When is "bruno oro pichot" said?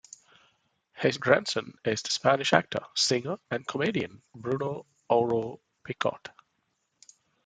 4.33-6.29